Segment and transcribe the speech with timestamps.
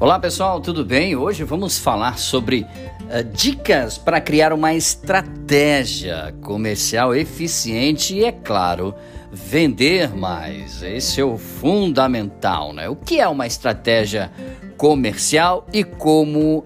[0.00, 1.14] Olá pessoal, tudo bem?
[1.14, 8.94] Hoje vamos falar sobre uh, dicas para criar uma estratégia comercial eficiente e, é claro,
[9.30, 10.82] vender mais.
[10.82, 12.88] Esse é o fundamental, né?
[12.88, 14.32] O que é uma estratégia
[14.78, 16.64] comercial e como uh,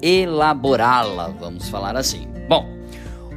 [0.00, 2.37] elaborá-la, vamos falar assim.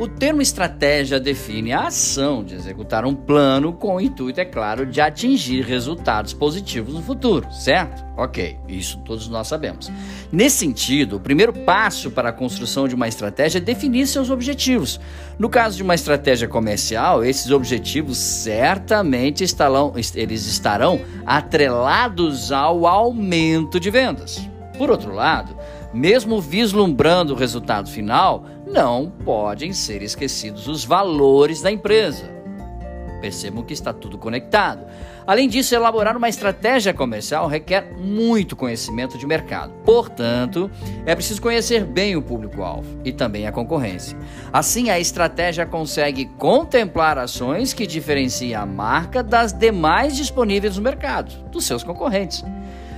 [0.02, 4.84] O termo estratégia define a ação de executar um plano com o intuito, é claro,
[4.84, 8.04] de atingir resultados positivos no futuro, certo?
[8.18, 9.92] Ok, isso todos nós sabemos.
[10.32, 15.00] Nesse sentido, o primeiro passo para a construção de uma estratégia é definir seus objetivos.
[15.38, 23.80] No caso de uma estratégia comercial, esses objetivos certamente estarão, eles estarão atrelados ao aumento
[23.80, 24.50] de vendas.
[24.80, 25.56] Por outro lado,
[25.94, 32.32] mesmo vislumbrando o resultado final, não podem ser esquecidos os valores da empresa.
[33.20, 34.86] Percebam que está tudo conectado.
[35.28, 39.72] Além disso, elaborar uma estratégia comercial requer muito conhecimento de mercado.
[39.86, 40.72] Portanto,
[41.06, 44.18] é preciso conhecer bem o público-alvo e também a concorrência.
[44.52, 51.32] Assim, a estratégia consegue contemplar ações que diferenciem a marca das demais disponíveis no mercado,
[51.50, 52.44] dos seus concorrentes.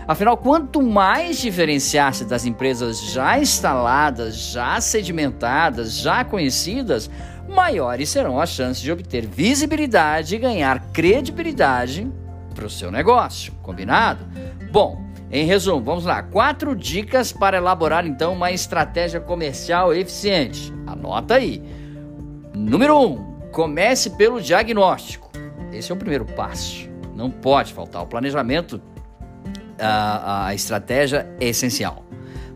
[0.08, 7.10] Afinal, quanto mais diferenciar-se das empresas já instaladas, já sedimentadas, já conhecidas,
[7.48, 12.12] maiores serão as chances de obter visibilidade e ganhar credibilidade
[12.54, 13.54] para o seu negócio.
[13.62, 14.26] Combinado?
[14.72, 16.22] Bom, em resumo, vamos lá.
[16.22, 20.74] Quatro dicas para elaborar então uma estratégia comercial eficiente.
[20.86, 21.64] Anota aí.
[22.54, 25.32] Número um, comece pelo diagnóstico.
[25.72, 26.88] Esse é o primeiro passo.
[27.16, 28.04] Não pode faltar.
[28.04, 28.80] O planejamento
[29.80, 32.04] a, a estratégia é essencial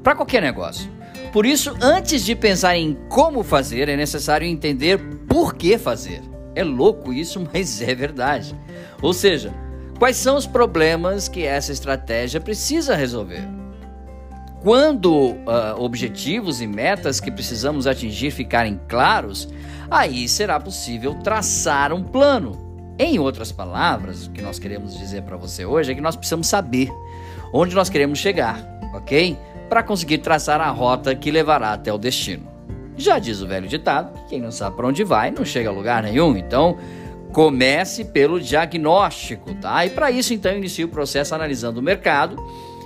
[0.08, 0.90] para qualquer negócio.
[1.34, 6.22] Por isso, antes de pensar em como fazer, é necessário entender por que fazer.
[6.56, 8.56] É louco isso, mas é verdade.
[9.02, 9.54] Ou seja,
[10.00, 13.44] quais são os problemas que essa estratégia precisa resolver?
[14.64, 15.36] Quando uh,
[15.78, 19.50] objetivos e metas que precisamos atingir ficarem claros,
[19.92, 22.68] aí será possível traçar um plano
[23.00, 26.48] em outras palavras, o que nós queremos dizer para você hoje é que nós precisamos
[26.48, 26.90] saber
[27.58, 28.62] onde nós queremos chegar,
[28.94, 29.38] ok?
[29.70, 32.48] Para conseguir traçar a rota que levará até o destino.
[32.96, 35.74] Já diz o velho ditado: que quem não sabe para onde vai não chega a
[35.74, 36.38] lugar nenhum.
[36.38, 36.78] Então,
[37.32, 39.86] comece pelo diagnóstico, tá?
[39.86, 42.36] E para isso, então, inicie o processo analisando o mercado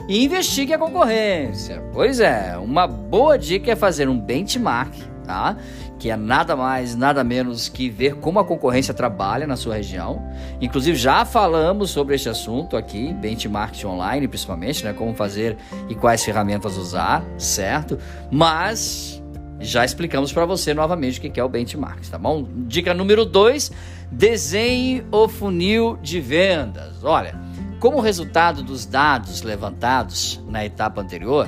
[0.07, 1.81] e investigue a concorrência.
[1.93, 4.93] Pois é, uma boa dica é fazer um benchmark,
[5.31, 5.55] tá?
[5.97, 10.19] que é nada mais, nada menos que ver como a concorrência trabalha na sua região.
[10.59, 14.93] Inclusive, já falamos sobre este assunto aqui, benchmarking online, principalmente, né?
[14.93, 17.99] Como fazer e quais ferramentas usar, certo?
[18.31, 19.21] Mas
[19.59, 22.47] já explicamos para você novamente o que é o benchmark, tá bom?
[22.67, 23.71] Dica número 2:
[24.11, 27.03] desenhe o funil de vendas.
[27.03, 27.35] Olha,
[27.79, 31.47] como resultado dos dados levantados na etapa anterior,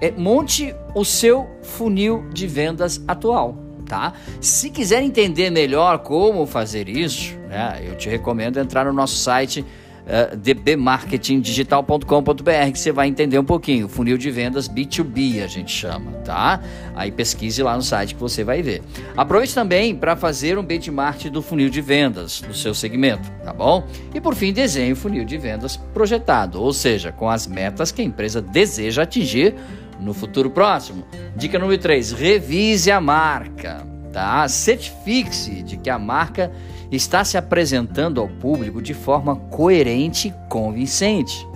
[0.00, 4.12] é, monte o seu funil de vendas atual tá?
[4.40, 9.66] Se quiser entender melhor como fazer isso, né, eu te recomendo entrar no nosso site
[10.10, 13.88] uh, dbmarketingdigital.com.br que você vai entender um pouquinho.
[13.88, 16.60] Funil de vendas B2B a gente chama, tá?
[16.94, 18.80] Aí pesquise lá no site que você vai ver.
[19.16, 23.84] Aproveite também para fazer um benchmark do funil de vendas do seu segmento, tá bom?
[24.14, 28.02] E por fim, desenhe o funil de vendas projetado, ou seja, com as metas que
[28.02, 29.56] a empresa deseja atingir
[30.00, 31.04] no futuro próximo.
[31.36, 33.86] Dica número 3: revise a marca.
[34.12, 34.46] Tá?
[34.48, 36.50] Certifique-se de que a marca
[36.90, 41.46] está se apresentando ao público de forma coerente e convincente.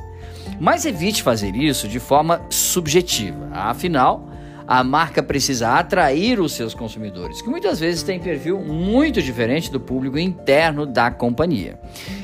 [0.60, 3.48] Mas evite fazer isso de forma subjetiva.
[3.52, 4.28] Afinal,
[4.66, 9.80] a marca precisa atrair os seus consumidores, que muitas vezes têm perfil muito diferente do
[9.80, 11.78] público interno da companhia.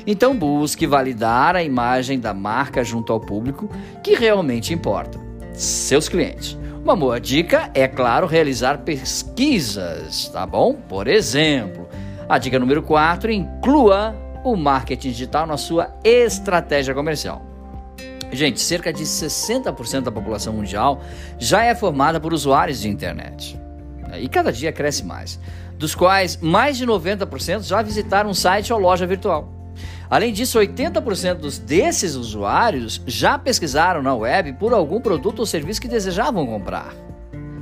[0.06, 3.68] Então, busque validar a imagem da marca junto ao público
[4.02, 5.29] que realmente importa
[5.60, 6.58] seus clientes.
[6.82, 10.74] Uma boa dica é, claro, realizar pesquisas, tá bom?
[10.74, 11.86] Por exemplo,
[12.28, 17.42] a dica número 4, inclua o marketing digital na sua estratégia comercial.
[18.32, 21.02] Gente, cerca de 60% da população mundial
[21.38, 23.60] já é formada por usuários de internet.
[24.18, 25.38] E cada dia cresce mais,
[25.76, 29.59] dos quais mais de 90% já visitaram um site ou loja virtual.
[30.10, 35.80] Além disso, 80% dos, desses usuários já pesquisaram na web por algum produto ou serviço
[35.80, 36.92] que desejavam comprar.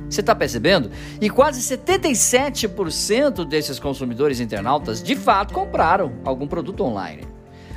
[0.09, 0.89] Você está percebendo?
[1.21, 7.27] E quase 77% desses consumidores internautas de fato compraram algum produto online.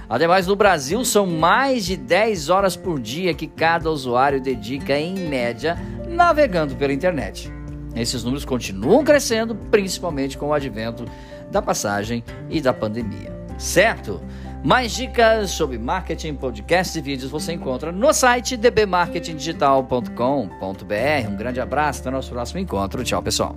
[0.08, 5.14] Ademais, no Brasil, são mais de 10 horas por dia que cada usuário dedica, em
[5.28, 5.76] média,
[6.08, 7.52] navegando pela internet.
[7.94, 11.04] Esses números continuam crescendo, principalmente com o advento
[11.50, 13.32] da passagem e da pandemia.
[13.58, 14.20] Certo?
[14.64, 21.28] Mais dicas sobre marketing, podcasts e vídeos você encontra no site dbmarketingdigital.com.br.
[21.28, 23.02] Um grande abraço, até o nosso próximo encontro.
[23.02, 23.56] Tchau, pessoal.